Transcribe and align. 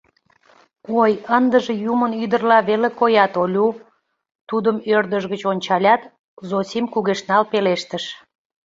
—Ой, 1.01 1.11
ындыже 1.37 1.73
юмын 1.91 2.11
ӱдырла 2.23 2.59
веле 2.69 2.89
коят, 2.99 3.33
Олю!— 3.43 3.67
тудым 4.49 4.77
ӧрдыж 4.95 5.23
гыч 5.31 5.41
ончалят, 5.51 6.01
Зосим 6.49 6.85
кугешнал 6.93 7.43
пелештыш. 7.51 8.05